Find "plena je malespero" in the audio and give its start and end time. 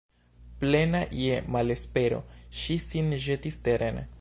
0.61-2.19